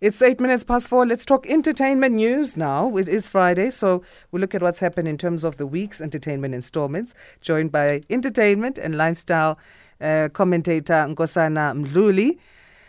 [0.00, 1.06] It's eight minutes past four.
[1.06, 2.96] Let's talk entertainment news now.
[2.96, 6.52] It is Friday, so we'll look at what's happened in terms of the week's entertainment
[6.52, 7.14] installments.
[7.40, 9.56] Joined by entertainment and lifestyle
[10.00, 12.38] uh, commentator Nkosana Mdluli.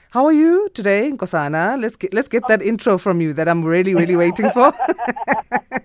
[0.10, 1.79] How are you today, Nkosana?
[1.79, 4.74] Let's get let's get that intro from you that I'm really really waiting for.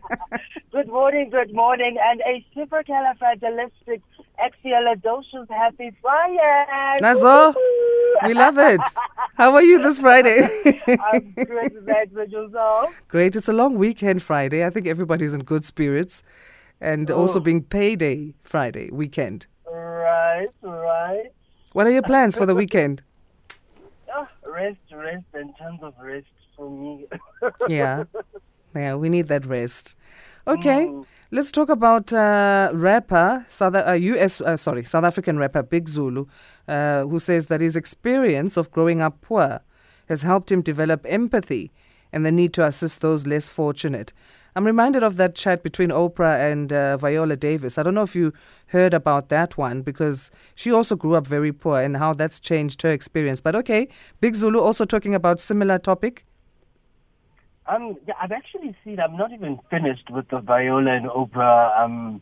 [0.73, 4.01] good morning, good morning, and a supercalifragilistic
[4.41, 6.99] expialidocious happy Friday.
[7.03, 7.55] Nazo,
[8.27, 8.81] we love it.
[9.37, 10.41] How are you this Friday?
[11.13, 11.73] I'm great,
[12.31, 13.03] yourself.
[13.09, 13.37] Great.
[13.37, 14.65] It's a long weekend Friday.
[14.65, 16.23] I think everybody's in good spirits,
[16.81, 17.43] and also Oh.
[17.43, 19.47] being payday Friday weekend.
[19.71, 21.31] Right, right.
[21.73, 23.03] What are your plans for the weekend?
[24.13, 27.07] Ah, rest, rest, and tons of rest for me.
[27.69, 28.05] Yeah,
[28.75, 29.97] yeah, we need that rest.
[30.49, 31.07] Okay, Mm.
[31.33, 36.27] Let's talk about uh, rapper South uh, US uh, sorry South African rapper Big Zulu,
[36.67, 39.61] uh, who says that his experience of growing up poor
[40.09, 41.71] has helped him develop empathy
[42.13, 44.13] and the need to assist those less fortunate.
[44.57, 47.79] I'm reminded of that chat between Oprah and uh, Viola Davis.
[47.79, 48.33] I don't know if you
[48.69, 52.83] heard about that one because she also grew up very poor and how that's changed
[52.83, 53.41] her experience.
[53.41, 53.87] But okay,
[54.21, 56.25] Big Zulu also talking about similar topic.
[57.71, 58.99] Um, yeah, I've actually seen.
[58.99, 62.21] I'm not even finished with the Viola and Oprah um,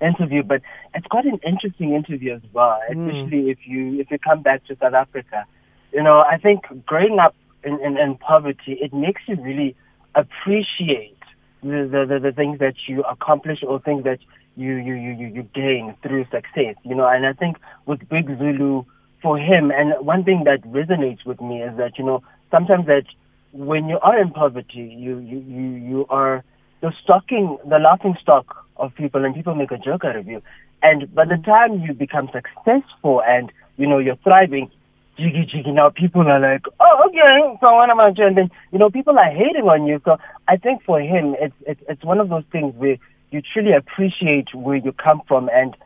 [0.00, 0.62] interview, but
[0.94, 2.78] it's quite an interesting interview as well.
[2.90, 3.08] Mm.
[3.08, 5.44] Especially if you if you come back to South Africa,
[5.92, 9.74] you know, I think growing up in, in, in poverty it makes you really
[10.14, 11.18] appreciate
[11.62, 14.18] the, the, the, the things that you accomplish or things that
[14.56, 16.76] you, you, you, you, you gain through success.
[16.84, 18.84] You know, and I think with Big Zulu
[19.20, 23.04] for him, and one thing that resonates with me is that you know sometimes that
[23.52, 26.44] when you are in poverty, you you you, you are
[26.80, 30.42] the stocking, the laughing stock of people, and people make a joke out of you.
[30.82, 34.70] And by the time you become successful and you know you're thriving,
[35.16, 38.28] jiggy jiggy, now people are like, oh okay, so what am I doing?
[38.28, 40.00] And then you know people are hating on you.
[40.04, 40.16] So
[40.48, 42.96] I think for him, it's it's it's one of those things where
[43.30, 45.76] you truly appreciate where you come from and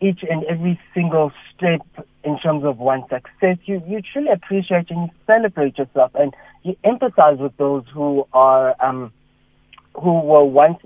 [0.00, 1.80] each and every single step
[2.24, 6.76] in terms of one success, you, you truly appreciate and you celebrate yourself and you
[6.84, 9.12] empathize with those who are um,
[9.94, 10.78] who were once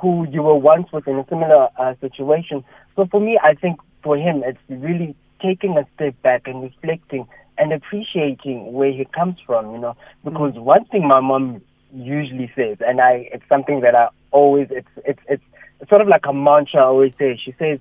[0.00, 2.64] who you were once with in a similar uh, situation.
[2.96, 7.26] So for me, I think for him, it's really taking a step back and reflecting
[7.58, 9.72] and appreciating where he comes from.
[9.72, 14.08] You know, because one thing my mom usually says, and I, it's something that I
[14.30, 15.42] always, it's it's it's,
[15.80, 17.40] it's sort of like a mantra I always say.
[17.42, 17.78] She says,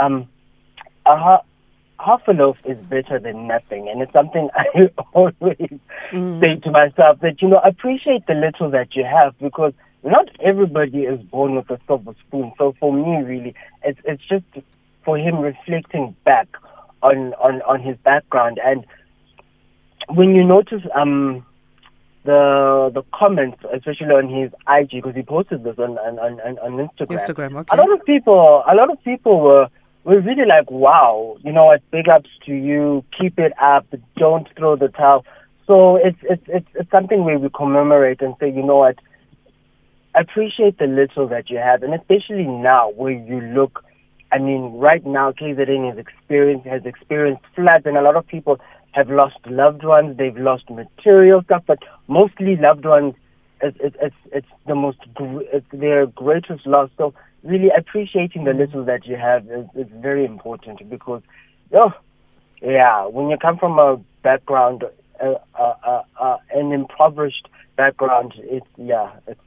[0.00, 0.28] um,
[1.06, 1.42] a ha-
[1.98, 5.80] half a loaf is better than nothing, and it's something I always
[6.12, 9.72] say to myself that you know appreciate the little that you have because
[10.02, 12.52] not everybody is born with a silver spoon.
[12.58, 14.44] So for me, really, it's it's just
[15.04, 16.48] for him reflecting back
[17.02, 18.84] on on on his background and
[20.08, 21.44] when you notice um
[22.24, 26.58] the the comments, especially on his IG, because he posted this on on on, on
[26.58, 27.16] on Instagram.
[27.16, 27.76] Instagram, okay.
[27.76, 29.68] A lot of people, a lot of people were
[30.04, 31.82] were really like, "Wow, you know what?
[31.90, 33.04] Big ups to you.
[33.18, 33.86] Keep it up.
[34.16, 35.24] Don't throw the towel."
[35.70, 38.96] So it's it's it's, it's something where we commemorate and say, you know what?
[40.16, 43.84] Appreciate the little that you have, and especially now where you look.
[44.32, 48.58] I mean, right now, KZN has experienced has experienced floods, and a lot of people
[48.92, 50.16] have lost loved ones.
[50.16, 51.78] They've lost material stuff, but
[52.08, 53.14] mostly loved ones.
[53.62, 56.90] It's it's it's, it's the most gr- it's their greatest loss.
[56.98, 61.22] So really appreciating the little that you have is, is very important because,
[61.72, 61.92] oh,
[62.62, 64.84] yeah, when you come from a background,
[65.22, 69.40] uh, uh, uh, uh, an impoverished background, it's yeah, it's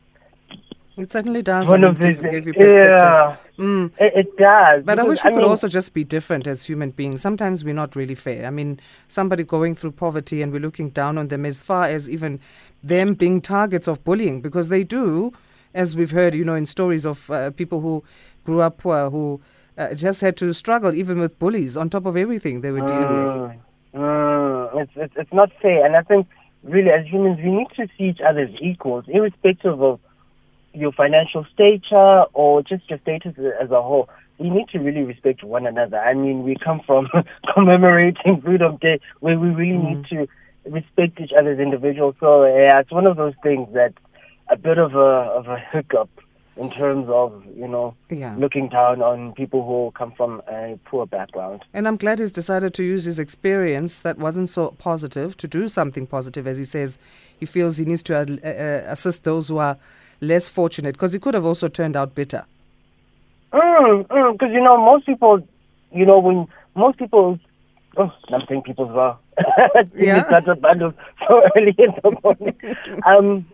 [0.98, 1.68] It certainly does.
[1.68, 2.76] one I of mean, give, you perspective.
[2.76, 3.92] Yeah, Mm.
[4.00, 4.84] it, it does.
[4.84, 7.22] But I wish we could mean, also just be different as human beings.
[7.22, 8.48] Sometimes we're not really fair.
[8.48, 12.10] I mean, somebody going through poverty and we're looking down on them as far as
[12.10, 12.40] even
[12.82, 15.34] them being targets of bullying because they do,
[15.74, 18.04] as we've heard, you know, in stories of uh, people who
[18.44, 19.42] grew up poor who
[19.78, 23.10] uh, just had to struggle even with bullies on top of everything they were dealing
[23.10, 23.36] with.
[23.36, 23.60] Mm,
[23.96, 26.28] mm, it's, it's it's not fair, and I think
[26.64, 30.00] really as humans we need to see each other as equals, irrespective of
[30.74, 34.10] your financial stature or just your status as a whole.
[34.40, 36.00] We need to really respect one another.
[36.00, 37.08] I mean, we come from
[37.54, 40.28] commemorating Freedom Day where we really need to
[40.66, 42.16] respect each other as individuals.
[42.20, 43.94] So yeah, it's one of those things that
[44.50, 44.98] a bit of a
[45.38, 46.10] of a hiccup
[46.56, 48.36] in terms of you know Yeah.
[48.38, 51.64] looking down on people who come from a poor background.
[51.74, 55.68] And I'm glad he's decided to use his experience that wasn't so positive to do
[55.68, 56.46] something positive.
[56.46, 57.00] As he says,
[57.40, 59.78] he feels he needs to uh, uh, assist those who are
[60.22, 62.46] less fortunate because he could have also turned out bitter.
[63.52, 65.42] Because mm, you know most people,
[65.92, 67.40] you know when most people,
[67.98, 69.20] oh, I'm saying people as well.
[69.96, 70.24] Yeah.
[70.28, 70.94] started bundles
[71.28, 72.56] so early in the morning.
[73.08, 73.46] um,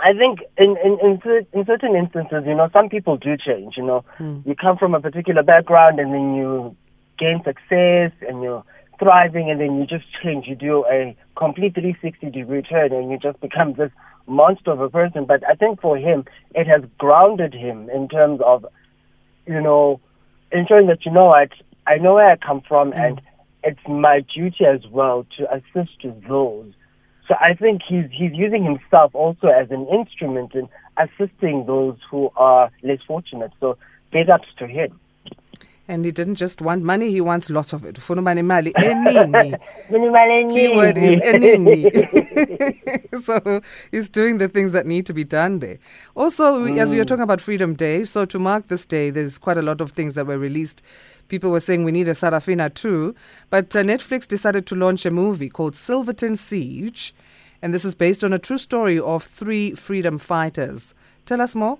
[0.00, 1.20] I think in in in,
[1.52, 3.76] in certain instances, you know, some people do change.
[3.76, 4.40] You know, hmm.
[4.44, 6.76] you come from a particular background and then you
[7.18, 8.64] gain success and you're
[8.98, 10.46] thriving, and then you just change.
[10.46, 13.90] You do a complete 360 degree turn, and you just become this
[14.26, 15.24] monster of a person.
[15.24, 16.24] But I think for him,
[16.54, 18.66] it has grounded him in terms of,
[19.46, 20.00] you know,
[20.52, 21.50] ensuring that you know what
[21.86, 22.98] I know where I come from, hmm.
[22.98, 23.20] and
[23.64, 26.72] it's my duty as well to assist those.
[27.28, 32.30] So I think he's he's using himself also as an instrument in assisting those who
[32.36, 33.52] are less fortunate.
[33.60, 33.76] So
[34.10, 34.98] big ups to him.
[35.90, 37.94] And he didn't just want money, he wants lots of it.
[37.96, 40.50] Ufuna uba nemali eningi.
[40.52, 41.88] Keyword is eningi.
[43.22, 45.78] so he's doing the things that need to be done there.
[46.14, 46.96] Also, we- as Mm.
[46.96, 49.92] you're talking about Freedom Day, so to mark this day, there's quite a lot of
[49.92, 50.82] things that were released.
[51.28, 53.14] People were saying we need a Sarafina too,
[53.48, 57.14] but uh, Netflix decided to launch a movie called Silverton Siege,
[57.62, 60.94] and this is based on a true story of three freedom fighters.
[61.24, 61.78] Tell us more.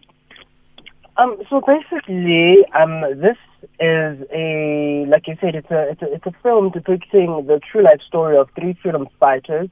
[1.19, 6.27] Um, so basically, um, this is a like you said, it's a it's a it's
[6.27, 9.69] a film depicting the true life story of three freedom fighters.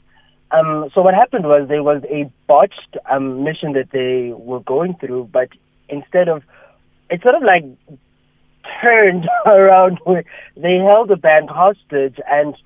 [0.51, 4.95] Um, so what happened was there was a botched um, mission that they were going
[4.95, 5.49] through, but
[5.89, 6.43] instead of
[7.11, 7.65] it sort of like
[8.83, 10.25] turned around where
[10.57, 12.19] they held a band hostage.
[12.31, 12.57] And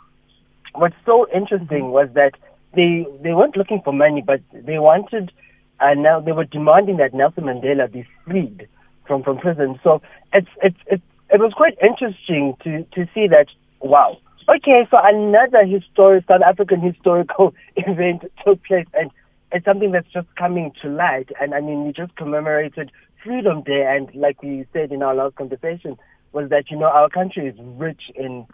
[0.75, 2.33] what's so interesting was that
[2.75, 5.33] they they weren't looking for money but they wanted
[5.81, 8.69] uh, now they were demanding that Nelson Mandela be freed
[9.11, 9.79] from from prison.
[9.83, 10.01] So
[10.33, 13.47] it's it's it's it was quite interesting to to see that
[13.81, 14.17] wow.
[14.49, 19.11] Okay so another historic South African historical event took place and
[19.51, 21.31] it's something that's just coming to light.
[21.41, 22.93] And I mean we just commemorated
[23.25, 25.99] Freedom Day and like we said in our last conversation
[26.33, 28.47] was that you know our country is rich in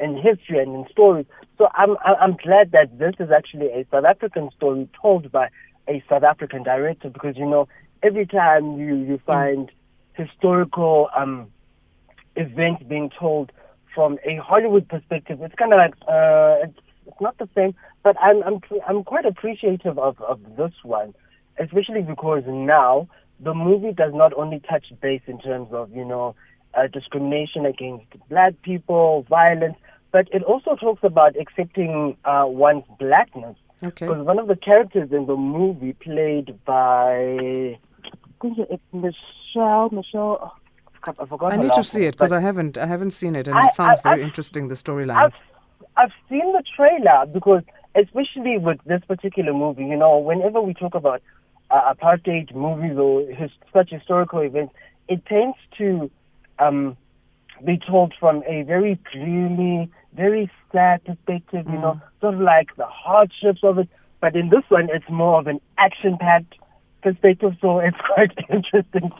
[0.00, 1.26] in history and in stories.
[1.58, 5.50] So I'm I'm glad that this is actually a South African story told by
[5.88, 7.68] a South African director because you know
[8.04, 9.70] every time you you find
[10.12, 11.48] historical um
[12.36, 13.50] events being told
[13.94, 17.74] from a Hollywood perspective, it's kind of like uh it's, it's not the same.
[18.02, 21.14] But I'm I'm I'm quite appreciative of of this one,
[21.58, 23.08] especially because now
[23.40, 26.34] the movie does not only touch base in terms of you know
[26.74, 29.76] uh, discrimination against black people, violence,
[30.12, 33.56] but it also talks about accepting uh, one's blackness.
[33.82, 34.06] Okay.
[34.06, 37.78] Because one of the characters in the movie, played by
[38.44, 40.38] it's Michelle, Michelle.
[41.06, 41.52] oh, I forgot.
[41.52, 43.74] I need to see it because I haven't I haven't seen it and I- it
[43.74, 45.16] sounds I- very I've- interesting the storyline.
[45.16, 45.34] I've
[45.96, 47.62] I've seen the trailer because
[47.94, 51.22] especially with this particular movie, you know, whenever we talk about
[51.70, 54.74] uh, apartheid movies or his, such historical events,
[55.08, 56.10] it tends to
[56.58, 56.96] um,
[57.64, 62.86] be told from a very gloomy, very sad perspective, you know, sort of like the
[62.86, 63.88] hardships of it.
[64.20, 66.54] But in this one, it's more of an action-packed
[67.04, 69.12] perspective, so it's quite interesting.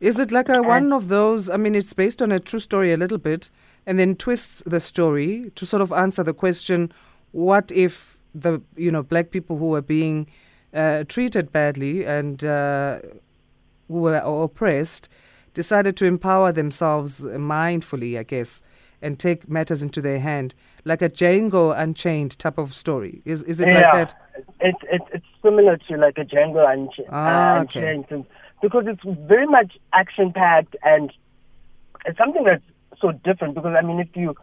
[0.00, 1.50] Is it like a one of those?
[1.50, 3.50] I mean, it's based on a true story a little bit,
[3.86, 6.92] and then twists the story to sort of answer the question:
[7.32, 10.28] What if the you know black people who were being
[10.72, 13.00] uh, treated badly and uh,
[13.88, 15.08] who were oppressed
[15.54, 18.62] decided to empower themselves mindfully, I guess,
[19.02, 23.22] and take matters into their hand, like a Django Unchained type of story?
[23.24, 24.14] Is is it like that?
[24.60, 27.94] It's it's it's similar to like a Django Unch- Ah, uh, okay.
[27.94, 28.26] Unchained
[28.60, 31.12] because it's very much action packed and
[32.06, 32.64] it's something that's
[33.00, 33.54] so different.
[33.54, 34.34] Because I mean, if you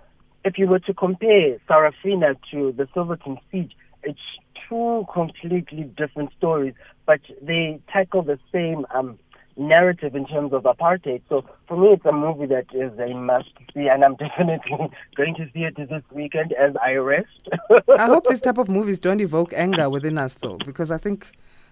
[0.43, 4.19] if you were to compare Sarafina to the Silverton Siege, it's
[4.67, 6.73] two completely different stories,
[7.05, 9.17] but they tackle the same um,
[9.59, 11.21] narrative in terms of apartheid.
[11.29, 15.35] So for me, it's a movie that is a must see, and I'm definitely going
[15.35, 17.49] to see it this weekend as I rest.
[17.95, 21.31] I hope these type of movies don't evoke anger within us, though, because I think,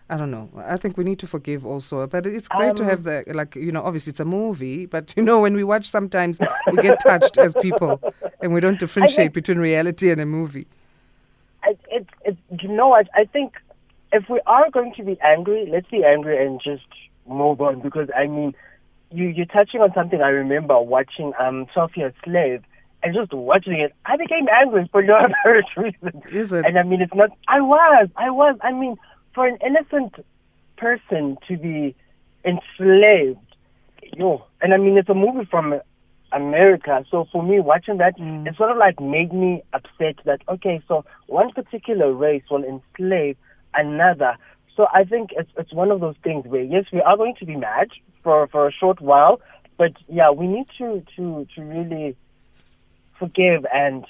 [0.10, 2.06] I don't know, I think we need to forgive also.
[2.08, 5.14] But it's great to Um, have the like, you know, obviously it's a movie, but
[5.18, 6.40] you know, when we watch, sometimes
[6.72, 8.02] we get touched as people,
[8.42, 10.68] and we don't differentiate between reality and a movie.
[11.66, 13.08] it, it, it, you know what?
[13.16, 13.54] I think
[14.14, 16.86] if we are going to be angry, let's be angry and just
[17.30, 17.82] move on.
[17.82, 18.54] Because I mean,
[19.12, 22.64] you you're touching on something I remember watching um Sophia Slave
[23.04, 26.22] and just watching it, I became angry for no apparent reason.
[26.32, 26.66] Is it?
[26.66, 27.30] And I mean, it's not.
[27.48, 28.58] I was, I was.
[28.62, 28.96] I mean,
[29.36, 30.16] for an innocent
[30.78, 31.96] person to be
[32.44, 33.40] enslaved,
[34.16, 34.44] yo.
[34.62, 35.80] And I mean, it's a movie from
[36.32, 37.06] America.
[37.10, 38.48] So for me, watching that, Mm.
[38.48, 43.38] it sort of like made me upset that okay, so one particular race will enslave
[43.74, 44.36] another.
[44.78, 47.46] So I think it's it's one of those things where yes, we are going to
[47.46, 47.90] be mad
[48.24, 49.42] for for a short while,
[49.78, 52.16] but yeah, we need to to to really
[53.20, 54.06] forgive and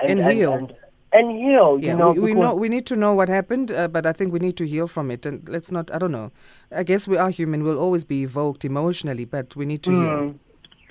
[0.00, 0.52] And heal.
[0.52, 0.74] and,
[1.12, 1.78] and heal.
[1.80, 4.12] Yeah, you know, we, we know we need to know what happened, uh, but I
[4.12, 5.24] think we need to heal from it.
[5.24, 5.90] And let's not.
[5.94, 6.30] I don't know.
[6.70, 7.64] I guess we are human.
[7.64, 10.18] We'll always be evoked emotionally, but we need to heal.
[10.24, 10.34] Mm.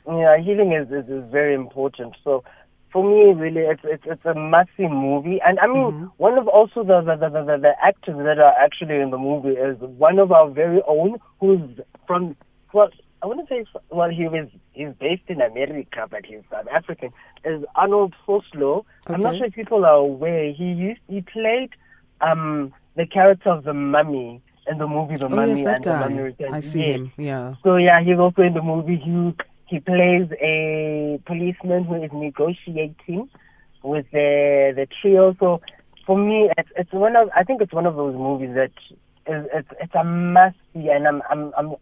[0.06, 2.16] Yeah, healing is, is, is very important.
[2.24, 2.44] So
[2.94, 6.06] for me, really, it's it's it's a massive movie, and I mean, Mm-hmm.
[6.18, 9.58] one of also the the, the the the actors that are actually in the movie
[9.68, 11.60] is one of our very own, who's
[12.08, 12.36] from
[12.72, 12.90] well,
[13.22, 17.10] I wouldn't say well, he was he's based in America, but he's South African.
[17.44, 18.84] Is Arnold Vosloo?
[19.08, 20.52] I'm not sure if people are aware.
[20.54, 21.72] He used he played
[22.22, 25.86] um the character of the mummy in the movie The Oh Mummy yes, that and
[25.86, 26.22] the Mummy guy.
[26.22, 26.54] Returns.
[26.54, 26.96] I see Yes.
[26.96, 27.12] him.
[27.18, 27.56] Yeah.
[27.64, 28.96] So yeah, he's also in the movie.
[28.98, 29.36] He
[29.66, 33.30] he plays a policeman who is negotiating
[33.84, 35.36] with the the trio.
[35.40, 35.62] So
[36.06, 38.72] for me, it's it's one of I think it's one of those movies that
[39.28, 41.76] is it's it's a must see, and I'm I'm I'm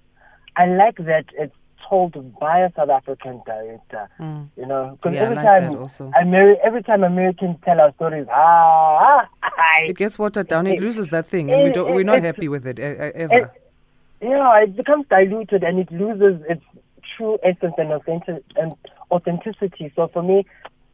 [0.55, 1.55] I like that it's
[1.89, 4.07] told by a South African director.
[4.19, 4.47] Mm.
[4.55, 6.11] You know, because Yeah, I every like time also.
[6.21, 10.67] Ameri- every time Americans tell our stories, ah, I, It gets watered down.
[10.67, 13.51] It It- loses that thing, and we don't we're not happy with it it, ever.
[14.21, 16.63] yeah, it becomes diluted and it loses its
[17.21, 18.73] true essence and, authentic- and
[19.11, 19.91] authenticity.
[19.95, 20.45] So for me,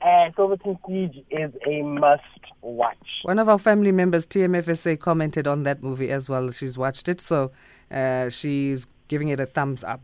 [0.02, 2.22] uh, Silverton Siege is a must
[2.62, 3.22] watch.
[3.24, 6.52] One of our family members, TMFSA, commented on that movie as well.
[6.52, 7.52] She's watched it, so
[7.90, 10.02] uh, she's giving it a thumbs up.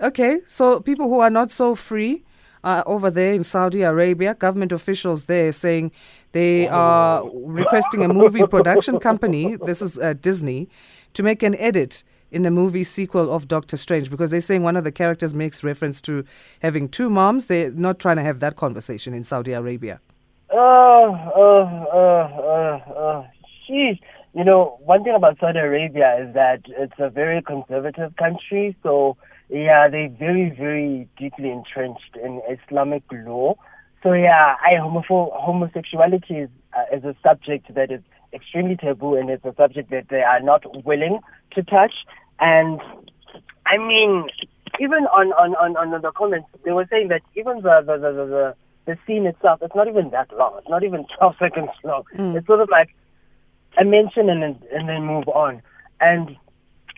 [0.00, 2.24] Okay, so people who are not so free
[2.64, 5.92] uh, over there in Saudi Arabia, government officials there saying
[6.32, 10.68] they are requesting a movie production company, this is uh, Disney,
[11.14, 12.02] to make an edit
[12.32, 15.62] in the movie sequel of Doctor Strange because they're saying one of the characters makes
[15.62, 16.24] reference to
[16.62, 17.46] having two moms.
[17.46, 20.00] They're not trying to have that conversation in Saudi Arabia.
[20.50, 23.26] Oh, oh, oh, oh, oh,
[23.68, 24.00] sheesh.
[24.34, 28.74] You know, one thing about Saudi Arabia is that it's a very conservative country.
[28.82, 29.18] So,
[29.50, 33.56] yeah, they're very, very deeply entrenched in Islamic law.
[34.02, 38.00] So, yeah, I homopho- homosexuality is, uh, is a subject that is
[38.32, 41.20] extremely taboo and it's a subject that they are not willing
[41.52, 41.92] to touch.
[42.40, 42.80] And,
[43.66, 44.28] I mean,
[44.80, 48.12] even on, on, on, on the comments, they were saying that even the, the, the,
[48.12, 48.54] the,
[48.86, 50.54] the scene itself, it's not even that long.
[50.58, 52.04] It's not even 12 seconds long.
[52.16, 52.36] Mm.
[52.36, 52.94] It's sort of like
[53.78, 55.62] a mention and then, and then move on.
[56.00, 56.36] And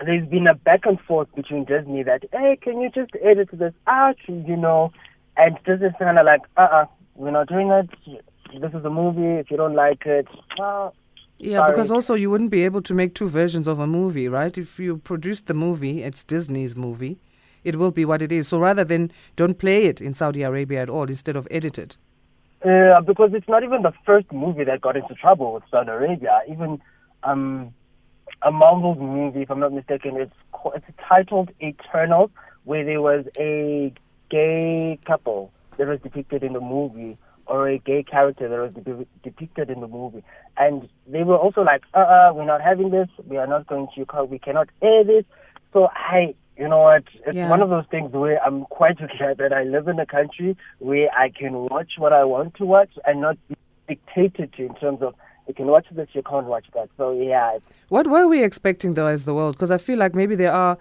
[0.04, 3.74] there's been a back and forth between Disney that, hey, can you just edit this
[3.86, 4.92] out, you know?
[5.36, 7.90] And Disney's kind of like, uh-uh, we're not doing it.
[8.60, 9.40] This is a movie.
[9.40, 10.26] If you don't like it,
[10.58, 10.94] well,
[11.38, 14.56] Yeah, because also you wouldn't be able to make two versions of a movie, right?
[14.56, 17.18] If you produce the movie, it's Disney's movie.
[17.64, 18.48] It will be what it is.
[18.48, 21.96] So rather than don't play it in Saudi Arabia at all, instead of edit it.
[22.64, 26.40] Uh, because it's not even the first movie that got into trouble with Saudi Arabia.
[26.48, 26.80] Even
[27.24, 27.74] um,
[28.42, 30.34] a Marvel movie, if I'm not mistaken, it's
[30.74, 32.30] it's titled Eternal,
[32.64, 33.92] where there was a
[34.30, 39.06] gay couple that was depicted in the movie, or a gay character that was de-
[39.22, 40.24] depicted in the movie,
[40.56, 43.08] and they were also like, "Uh, uh we're not having this.
[43.26, 44.24] We are not going to.
[44.24, 45.24] We cannot air this."
[45.72, 47.04] So I, you know what?
[47.26, 47.50] It's Yeah.
[47.50, 51.08] one of those things where I'm quite glad that I live in a country where
[51.12, 53.56] I can watch what I want to watch and not be
[53.88, 55.14] dictated to in terms of
[55.46, 56.88] you can watch this, you can't watch that.
[56.96, 57.58] So yeah,
[57.88, 59.56] What were we expecting though as the world?
[59.56, 60.78] Because I feel like maybe there are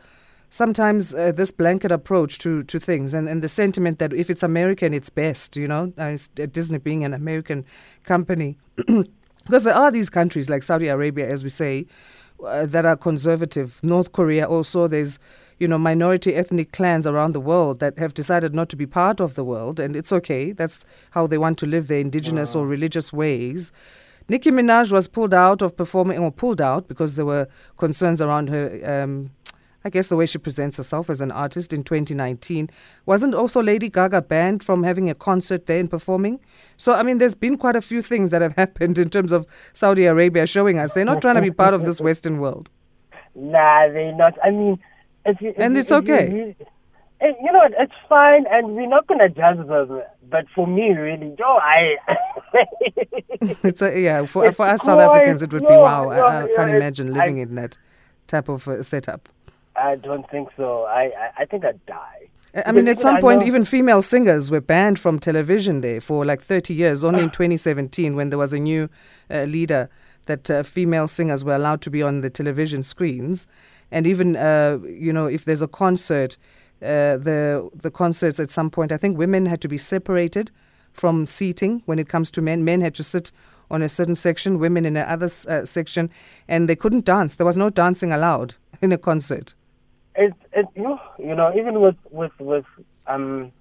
[0.53, 4.43] sometimes uh, this blanket approach to, to things and, and the sentiment that if it's
[4.43, 7.65] American, it's best, you know, uh, uh, Disney being an American
[8.03, 8.57] company.
[9.45, 11.87] because there are these countries like Saudi Arabia, as we say,
[12.45, 13.79] uh, that are conservative.
[13.81, 15.17] North Korea also, there's,
[15.57, 19.19] you know, minority ethnic clans around the world that have decided not to be part
[19.19, 20.51] of the world, and it's okay.
[20.51, 23.71] That's how they want to live their indigenous or religious ways.
[24.29, 28.49] Nicki Minaj was pulled out of performing, or pulled out because there were concerns around
[28.49, 29.03] her.
[29.03, 29.31] Um,
[29.85, 32.69] I guess the way she presents herself as an artist in 2019.
[33.05, 36.39] Wasn't also Lady Gaga banned from having a concert there and performing?
[36.77, 39.45] So, I mean, there's been quite a few things that have happened in terms of
[39.73, 42.69] Saudi Arabia showing us they're not trying to be part of this Western world.
[43.35, 44.33] nah, they're not.
[44.43, 44.79] I mean,
[45.25, 46.29] if you, if And it's you okay.
[46.31, 46.55] really-
[47.21, 50.01] eh, you know, it's fine, and we're not gonna judge them.
[50.29, 51.95] But for me, really, yo, I.
[53.41, 56.09] It's a, yeah, for, It's for us South Africans, it would be wow.
[56.09, 57.77] I, I can't imagine living I- in that
[58.27, 59.27] type of uh, setup.
[59.91, 60.83] I don't think so.
[60.83, 62.29] I, I, I think I'd die.
[62.67, 65.99] I- mean, at some I point, know- even female singers were banned from television there
[65.99, 68.89] for like 30 years, only in 2017 when there was a new
[69.29, 69.89] uh, leader
[70.25, 73.47] that uh, female singers were allowed to be on the television screens.
[73.91, 76.37] And even, uh, you know, if there's a concert,
[76.81, 80.49] uh, the, the concerts at some point, I think women had to be separated
[80.93, 82.63] from seating when it comes to men.
[82.63, 83.31] Men had to sit
[83.71, 86.09] on a certain section, women in another uh, section,
[86.47, 87.35] and they couldn't dance.
[87.35, 89.55] There was no dancing allowed in a concert.
[90.15, 92.65] It, it, you know, you know, even with with with
[93.07, 93.51] um,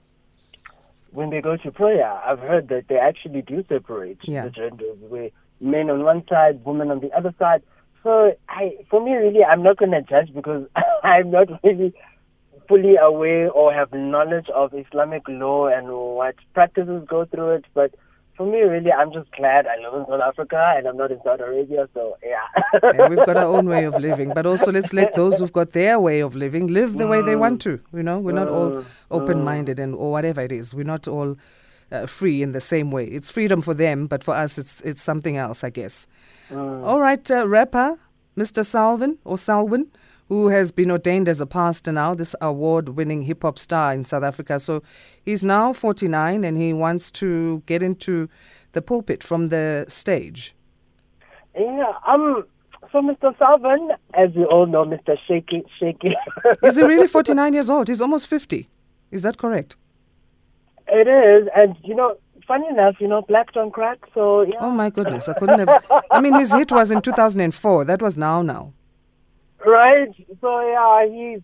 [1.11, 4.45] when they go to prayer, I've heard that they actually do separate Yeah.
[4.45, 5.31] the genders, where
[5.61, 7.63] men on one side, women on the other side.
[8.03, 10.67] So I, for me, really, I'm not going to judge because
[11.03, 11.95] I'm not really
[12.69, 17.65] fully aware or have knowledge of Islamic law and what practices go through it.
[17.75, 17.95] But
[18.37, 21.21] for me, really, I'm just glad I live in South Africa and I'm not in
[21.23, 21.89] Saudi Arabia.
[21.95, 25.39] So yeah, Yeah, we've got our own way of living, but also let's let those
[25.39, 27.81] who've got their way of living live the way they want to.
[27.93, 30.75] You know, we're not all Mm, open-minded and or whatever it is.
[30.75, 31.37] We're not all
[31.91, 33.05] uh, free in the same way.
[33.07, 36.07] It's freedom for them, but for us, it's it's something else, I guess.
[36.51, 36.85] Mm.
[36.85, 37.99] All right, uh, rapper
[38.37, 38.65] Mr.
[38.65, 39.87] Salvin or Salwin,
[40.33, 44.23] who has been ordained as a pastor now, this award-winning hip hop star in South
[44.23, 44.59] Africa.
[44.59, 44.83] So
[45.23, 48.31] he's now 49 and he wants to get into
[48.73, 50.55] the pulpit from the stage.
[51.55, 51.93] yeah.
[52.07, 52.47] Um.
[52.91, 53.37] So, Mr.
[53.37, 55.19] Salvan, as you all know, Mr.
[55.27, 56.15] Shaky, Shaky.
[56.62, 57.89] Is he really 49 years old?
[57.89, 58.69] He's almost 50.
[59.11, 59.77] Is that correct?
[60.89, 63.99] It is, and you know, funny enough, you know, black don't crack.
[64.15, 65.85] So yeah, Oh my goodness, I couldn't have.
[66.11, 67.85] I mean, his hit was in 2004.
[67.85, 68.73] That was now, now.
[69.66, 70.09] Right.
[70.40, 71.40] So yeah, he's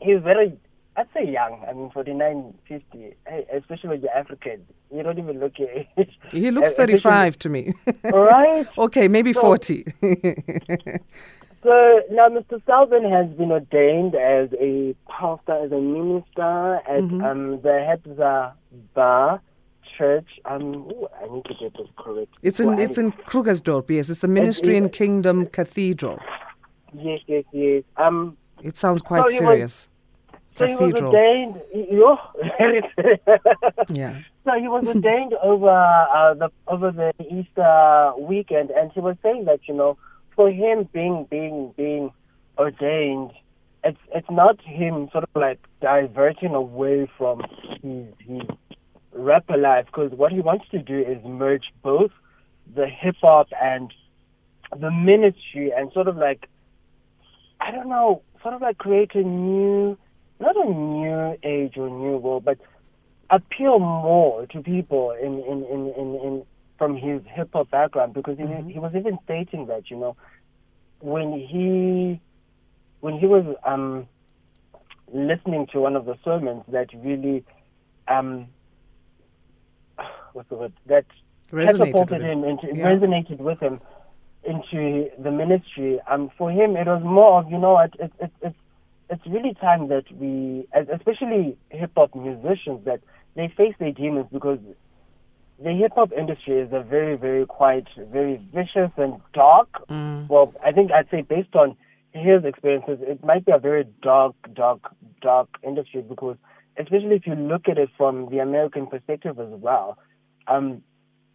[0.00, 0.56] he's very,
[0.96, 1.64] I'd say young.
[1.68, 3.14] I mean, 49, 50,
[3.54, 5.68] especially when you're African, you don't even look your
[5.98, 6.18] age.
[6.32, 7.74] He looks 35 to me.
[8.04, 8.66] right.
[8.78, 9.84] okay, maybe So- 40.
[11.62, 12.62] So now, Mr.
[12.64, 17.24] Salvin has been ordained as a pastor, as a minister at Mhm.
[17.28, 18.52] um, the Hebza
[18.94, 19.40] Bar
[19.98, 20.28] Church.
[20.44, 22.32] Um, ooh, I need to get this correct.
[22.42, 23.90] It's in Well, I- it's in Krugersdorp.
[23.90, 26.20] Yes, it's the Ministry and Kingdom Cathedral.
[26.94, 27.82] Yes, yes, yes.
[27.96, 29.88] Um, It sounds quite was- serious.
[30.56, 31.60] so he was ordained.
[31.74, 32.18] Yo,
[33.90, 34.20] Yeah.
[34.44, 39.44] so he was ordained over uh, the over the Easter weekend, and he was saying
[39.44, 39.96] that you know,
[40.34, 42.10] for him being being being
[42.58, 43.32] ordained,
[43.84, 47.42] it's it's not him sort of like diverting away from
[47.82, 48.42] his his
[49.12, 52.10] rapper life, because what he wants to do is merge both
[52.74, 53.92] the hip hop and
[54.78, 56.48] the ministry, and sort of like
[57.66, 59.98] I don't know, sort of like create a new,
[60.38, 62.58] not a new age or new world, but
[63.28, 66.42] appeal more to people in in in in, in
[66.78, 70.16] from his hip hop background because he he was even stating that you know
[71.00, 72.20] when he
[73.00, 74.06] when he was um
[75.12, 77.44] listening to one of the sermons that really
[78.06, 78.46] um
[80.34, 81.06] what's the word that
[81.50, 82.44] Resonated catapulted him.
[82.44, 82.84] him into Yeah.
[82.84, 83.80] resonated with him
[84.46, 86.00] into the ministry.
[86.08, 88.56] Um, for him, it was more of you know what it, it, it's
[89.08, 93.00] it's really time that we, especially hip hop musicians, that
[93.34, 94.58] they face their demons because
[95.62, 99.68] the hip hop industry is a very very quite very vicious and dark.
[99.88, 100.28] Mm.
[100.28, 101.76] Well, I think I'd say based on
[102.16, 104.80] his experiences, it might be a very dark, dark,
[105.20, 106.36] dark industry because,
[106.78, 109.98] especially if you look at it from the American perspective as well,
[110.48, 110.82] um,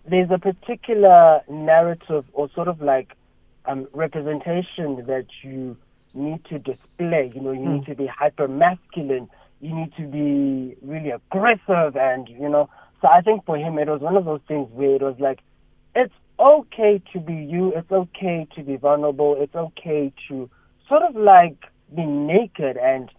[0.06, 3.16] there's a particular narrative or sort of like
[3.66, 5.78] um, representation that you
[6.14, 7.32] need to display.
[7.34, 9.30] You know, you need to be hyper masculine.
[9.60, 12.70] You need to be really aggressive, and you know.
[13.02, 15.40] So I think for him, it was one of those things where it was like,
[15.96, 17.74] it's okay to be you.
[17.76, 19.36] It's okay to be vulnerable.
[19.40, 20.50] It's okay to
[20.88, 21.58] sort of like
[21.96, 23.10] be naked and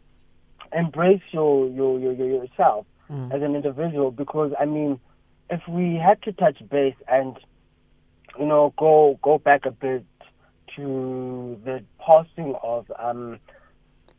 [0.72, 3.34] embrace your your your, your yourself Mm.
[3.34, 4.10] as an individual.
[4.10, 4.98] Because I mean,
[5.52, 7.38] if we had to touch base and
[8.38, 10.04] you know go go back a bit
[10.74, 13.38] to the passing of um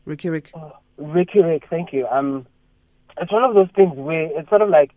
[0.04, 0.52] Riky Rick.
[0.96, 2.06] Riky Rick, thank you.
[2.06, 2.46] Um,
[3.18, 4.92] it's one of those things where it's sort of like,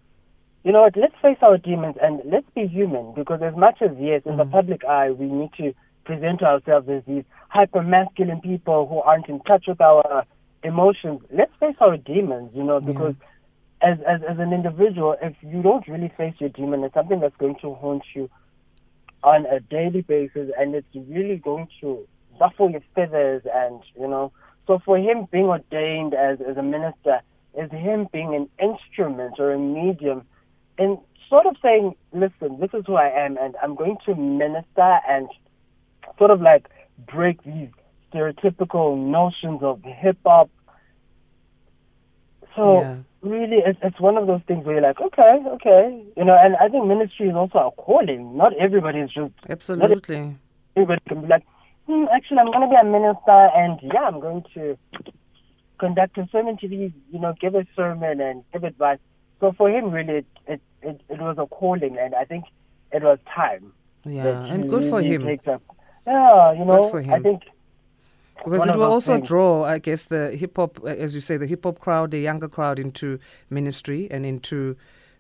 [0.64, 3.92] you know what, let's face our demons and let's be human because as much as,
[4.00, 5.74] yes, in the public eye, we need to
[6.04, 10.26] present ourselves as these hyper masculine people who aren't in touch with our
[10.64, 13.16] emotions, let's face our demons, you know, because
[13.82, 17.36] as, as, as an individual, if you don't really face your demon, it's something that's
[17.38, 18.30] going to haunt you
[19.24, 22.08] on a daily basis and it's really going to
[22.40, 24.32] ruffle your feathers and, you know,
[24.68, 27.22] so for him being ordained as, as a minister
[27.58, 30.24] is him being an instrument or a medium
[30.78, 30.98] and
[31.30, 35.28] sort of saying, listen, this is who I am and I'm going to minister and
[36.18, 36.68] sort of like
[37.12, 37.70] break these
[38.14, 40.50] stereotypical notions of hip hop.
[42.56, 42.98] So Yeah.
[43.30, 46.04] Really it's it's one of those things where you're like, okay, okay.
[46.16, 48.36] You know, and I think ministry is also a calling.
[48.36, 50.36] Not everybody is just Absolutely.
[50.76, 51.44] everybody can be like,
[51.86, 54.78] hmm, actually, I'm going to be a minister, and yeah, I'm going to
[55.80, 59.00] conduct a sermon to these, you know, give a sermon and give advice.
[59.40, 62.46] So for him, really, it it, it, it was a calling, and I think
[62.92, 63.74] it was time.
[64.06, 65.28] Yeah, and good for him.
[65.48, 65.64] up.
[66.06, 67.44] Yeah, you know, for I think
[68.44, 69.28] Because one it will also things.
[69.28, 72.48] draw, I guess, the hip hop, as you say, the hip hop crowd, the younger
[72.48, 73.20] crowd into
[73.50, 74.78] ministry and into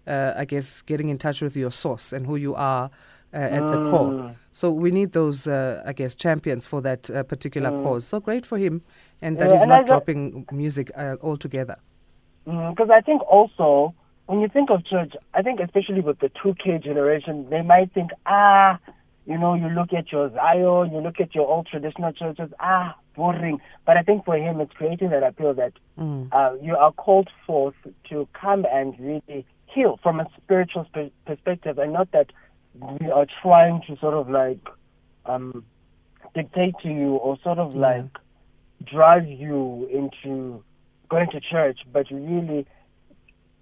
[0.08, 2.90] uh, I guess, getting in touch with your source and who you are
[3.34, 3.72] uh, at mm.
[3.72, 4.36] the core.
[4.52, 7.84] So we need those, uh, I guess, champions for that uh, particular mm.
[7.84, 8.08] cause.
[8.08, 8.82] So great for him,
[9.22, 11.78] and that yeah, he's and not dropping music uh, altogether.
[12.46, 13.94] Because mm, I think also
[14.28, 18.12] when you think of church, I think especially with the 2K generation, they might think,
[18.26, 18.80] ah,
[19.26, 22.96] you know, you look at your Zion, you look at your old traditional churches, ah,
[23.18, 23.60] boring.
[23.86, 26.30] But I think for him, it's creating that appeal that mm.
[26.32, 27.76] uh, you are called forth
[28.10, 32.32] to come and really heal from a spiritual sp- perspective, and not that
[32.76, 34.66] we are trying to sort of like
[35.26, 35.66] um,
[36.34, 37.82] dictate to you or sort of yeah.
[37.82, 38.18] like
[38.86, 40.64] drive you into
[41.10, 42.66] going to church, but really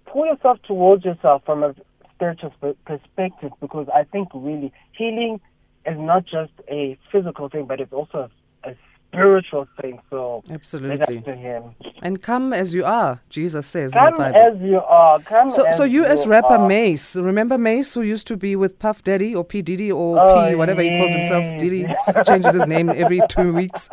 [0.04, 1.74] pull yourself towards yourself from a
[2.14, 2.52] spiritual
[2.84, 5.40] perspective because I think really healing
[5.84, 8.30] is not just a physical thing, but it's also a
[9.16, 10.00] spiritual thing.
[10.10, 11.74] So absolutely, to him.
[12.02, 14.38] And come as you are, Jesus says come in the Bible.
[14.38, 15.18] as you are.
[15.20, 16.68] Come so, so you, you as rapper are.
[16.68, 20.48] Mase, remember Mase, who used to be with Puff Daddy or P Diddy or oh,
[20.48, 21.58] P whatever he calls himself.
[21.58, 21.86] Diddy
[22.26, 23.88] changes his name every two weeks.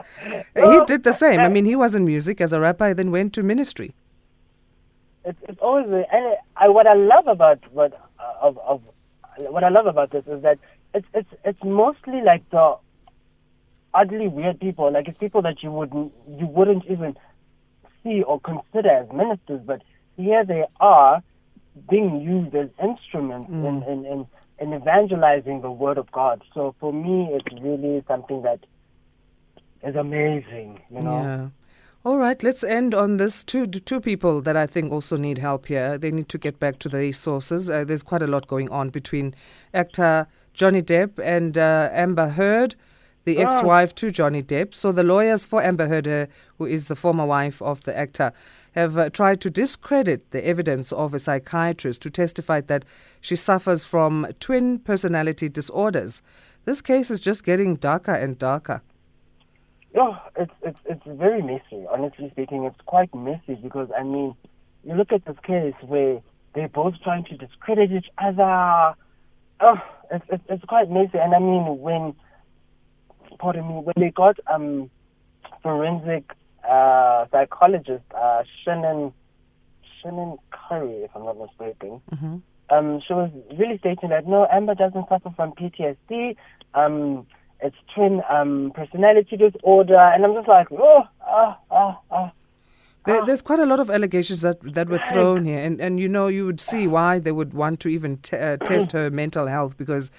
[0.55, 1.39] he did the same.
[1.39, 3.95] I mean, he was in music as a rapper, then went to ministry.
[5.25, 8.81] It's, it's always and I, what I love about what uh, of, of
[9.37, 10.59] what I love about this is that
[10.93, 12.75] it's it's it's mostly like the
[13.93, 14.91] ugly weird people.
[14.91, 17.15] Like it's people that you wouldn't you wouldn't even
[18.03, 19.81] see or consider as ministers, but
[20.17, 21.21] here they are
[21.89, 23.65] being used as instruments mm.
[23.67, 24.27] in, in, in,
[24.59, 26.43] in evangelizing the word of God.
[26.53, 28.59] So for me it's really something that
[29.83, 31.21] is amazing, you know.
[31.21, 31.47] Yeah.
[32.05, 33.45] All right, let's end on this.
[33.45, 35.97] Two two people that I think also need help here.
[35.97, 37.69] They need to get back to their sources.
[37.69, 39.33] Uh, there's quite a lot going on between
[39.73, 42.75] actor Johnny Depp and uh, Amber Heard,
[43.25, 43.41] the oh.
[43.41, 44.73] ex-wife to Johnny Depp.
[44.73, 46.25] So the lawyers for Amber Heard, uh,
[46.57, 48.33] who is the former wife of the actor,
[48.73, 52.85] have uh, tried to discredit the evidence of a psychiatrist who testified that
[53.21, 56.21] she suffers from twin personality disorders.
[56.65, 58.81] This case is just getting darker and darker.
[59.93, 61.85] Yeah, it's it's it's very messy.
[61.91, 64.33] Honestly speaking, it's quite messy because I mean,
[64.83, 66.19] you look at this case where
[66.55, 68.95] they're both trying to discredit each other
[69.63, 69.81] oh,
[70.11, 71.17] it's, it's, it's quite messy.
[71.17, 72.13] And I mean, when,
[73.39, 74.89] pardon me, when they got um
[75.61, 76.31] forensic
[76.69, 79.13] uh, psychologist uh, Shannon
[80.01, 82.37] Shannon Curry, if I'm not mistaken, mm-hmm.
[82.69, 86.35] um, she was really stating that no, Amber doesn't suffer from PTSD.
[86.73, 87.25] Um,
[87.61, 92.31] it's twin um, personality disorder, and I'm just like, oh, ah, ah, ah.
[93.05, 93.25] There, ah.
[93.25, 96.27] there's quite a lot of allegations that, that were thrown here, and, and you know
[96.27, 99.77] you would see why they would want to even t- uh, test her mental health
[99.77, 100.11] because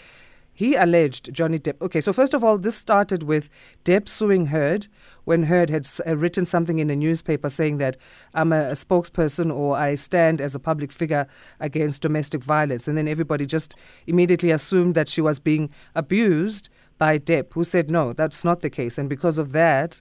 [0.54, 1.82] he alleged Johnny Depp.
[1.82, 3.50] Okay, so first of all, this started with
[3.84, 4.86] Depp suing Heard
[5.24, 7.96] when Heard had uh, written something in a newspaper saying that
[8.34, 11.26] I'm a, a, spokesperson or I stand as a public figure
[11.58, 13.74] against domestic violence, and then everybody just
[14.06, 18.70] immediately assumed that she was being abused by Depp, who said no, that's not the
[18.70, 20.00] case, and because of that.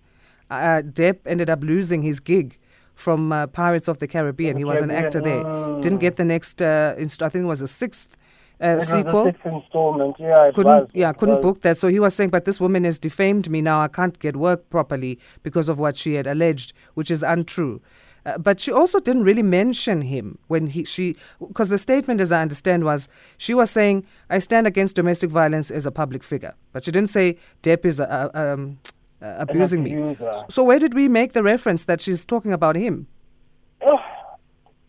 [0.51, 2.59] Uh, Depp ended up losing his gig
[2.93, 4.55] from uh, Pirates of the Caribbean.
[4.55, 5.41] He was an actor there.
[5.81, 6.61] Didn't get the next.
[6.61, 8.17] Uh, inst- I think it was a sixth.
[8.61, 9.25] Uh, sequel.
[9.25, 10.15] sixth installment.
[10.19, 11.77] Yeah, couldn't was, yeah couldn't book that.
[11.77, 13.81] So he was saying, but this woman has defamed me now.
[13.81, 17.81] I can't get work properly because of what she had alleged, which is untrue.
[18.25, 22.31] Uh, but she also didn't really mention him when he she because the statement, as
[22.31, 26.55] I understand, was she was saying I stand against domestic violence as a public figure,
[26.71, 28.79] but she didn't say Depp is a, a um,
[29.21, 30.17] uh, abusing me.
[30.49, 33.07] So where did we make the reference that she's talking about him?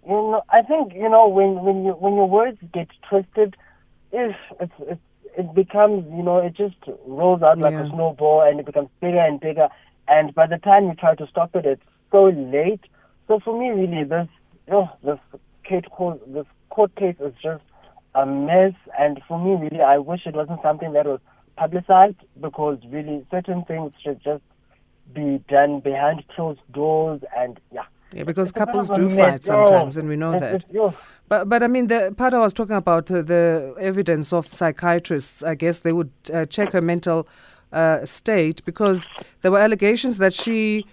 [0.07, 3.57] You know, I think you know when when you when your words get twisted,
[4.13, 5.01] if it's, it's
[5.37, 7.87] it becomes you know it just rolls out like yeah.
[7.87, 9.69] a snowball and it becomes bigger and bigger.
[10.07, 12.81] And by the time you try to stop it, it's so late.
[13.27, 14.29] So for me, really, this
[14.67, 15.19] you know, this
[15.65, 17.63] Kate court, this court case is just
[18.15, 18.75] a mess.
[18.99, 21.21] And for me, really, I wish it wasn't something that was
[21.57, 24.43] publicized because really certain things should just
[25.13, 27.85] be done behind closed doors and yeah.
[28.13, 30.65] Yeah, because it's couples do fight sometimes, and we know that.
[31.29, 35.43] But but I mean, the part I was talking about uh, the evidence of psychiatrists.
[35.43, 37.27] I guess they would uh, check her mental
[37.73, 39.09] uh, state because
[39.43, 40.87] there were allegations that she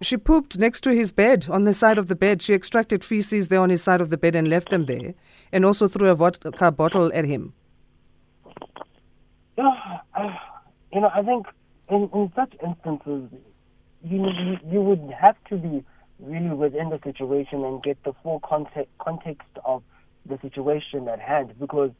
[0.00, 2.42] she pooped next to his bed on the side of the bed.
[2.42, 5.14] She extracted feces there on his side of the bed and left them there,
[5.52, 7.54] and also threw a vodka bottle at him.
[9.58, 9.62] Uh,
[10.92, 11.46] you know, I think
[11.88, 13.30] in, in such instances,
[14.04, 15.84] you, you you would have to be
[16.22, 19.82] really within the situation and get the full context context of
[20.26, 21.90] the situation at hand because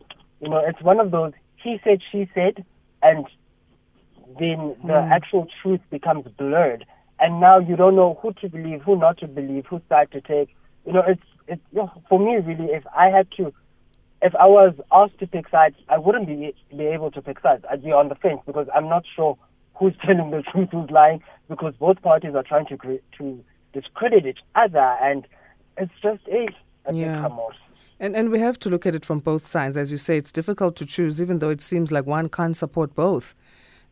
[0.41, 2.65] you know it's one of those he said she said
[3.03, 3.27] and
[4.39, 5.11] then the mm.
[5.11, 6.87] actual truth becomes blurred
[7.19, 10.21] and now you don't know who to believe who not to believe whose side to
[10.21, 10.55] take
[10.87, 13.53] you know it's it's you know, for me really if i had to
[14.23, 17.65] if I was asked to pick sides, I wouldn't be be able to pick sides.
[17.69, 19.37] I'd be on the fence because I'm not sure
[19.75, 24.27] who's telling the truth, who's lying, because both parties are trying to create to discredit
[24.27, 25.27] each other, and
[25.77, 26.49] it's just a,
[26.87, 27.29] a Yeah.
[28.01, 29.77] And and we have to look at it from both sides.
[29.77, 32.95] As you say, it's difficult to choose, even though it seems like one can't support
[32.95, 33.35] both.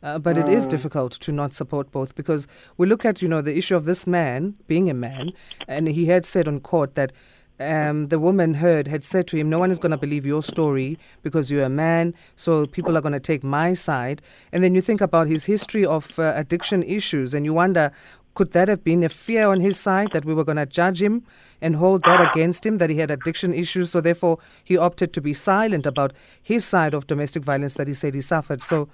[0.03, 3.43] Uh, but it is difficult to not support both because we look at you know
[3.43, 5.31] the issue of this man being a man,
[5.69, 7.13] and he had said on court that
[7.61, 10.43] um, the woman Heard had said to him, "No one is going to believe your
[10.43, 14.75] story because you're a man, so people are going to take my side." And then
[14.75, 17.93] you think about his history of uh, addiction issues, and you wonder,
[18.41, 21.03] could that have been a fear on his side that we were going to judge
[21.03, 21.23] him
[21.61, 23.91] and hold that against him that he had addiction issues?
[23.91, 27.93] So therefore, he opted to be silent about his side of domestic violence that he
[27.93, 28.63] said he suffered.
[28.63, 28.89] So,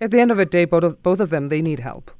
[0.00, 2.12] at the end of the day, both of both of them they need help.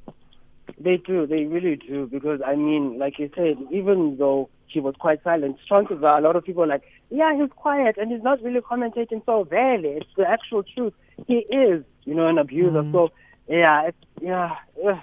[0.81, 4.97] They do, they really do, because I mean, like you said, even though he was
[4.99, 8.25] quite silent, chances are a lot of people are like, yeah, he's quiet and he's
[8.25, 9.91] not really commentating so badly.
[9.91, 10.95] It's the actual truth.
[11.29, 12.83] He is, you know, an abuser.
[12.83, 12.93] Mm-hmm.
[12.93, 13.11] So,
[13.47, 14.57] yeah, it's, yeah.
[14.85, 14.99] ugh.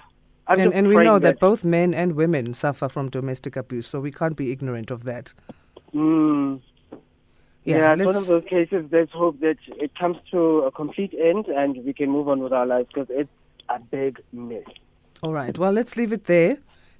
[0.52, 4.00] I'm and and we know that both men and women suffer from domestic abuse, so
[4.00, 5.32] we can't be ignorant of that.
[5.94, 6.60] Mm,
[7.64, 8.86] Yeah, yeah, it's one of those cases.
[8.90, 12.52] Let's hope that it comes to a complete end and we can move on with
[12.52, 13.30] our lives because it's
[13.68, 14.64] a big mess.
[15.22, 15.56] All right.
[15.56, 16.58] Well, let's leave it there.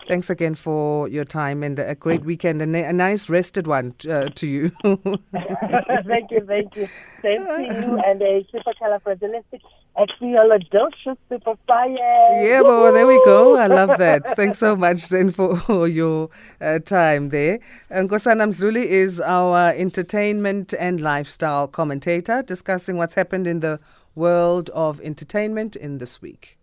[0.09, 3.95] Thanks again for your time and a great weekend and a a nice rested one
[4.09, 4.71] uh, to you.
[4.83, 6.88] thank you, thank you.
[7.23, 9.61] Same to you and a super supercalifragilistic
[9.96, 11.94] expialidocious super fire.
[12.42, 13.57] yeah, well, there we go.
[13.57, 14.22] I love that.
[14.37, 17.59] Thanks so much, Zen, for your uh, time there.
[17.90, 23.81] Nkosana Mdluli is our entertainment and lifestyle commentator discussing what's happened in the
[24.14, 26.59] world of entertainment in this week.